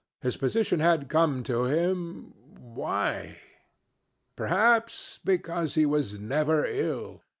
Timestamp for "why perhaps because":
2.59-5.75